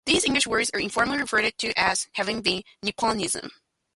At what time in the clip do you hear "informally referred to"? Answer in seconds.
0.79-1.79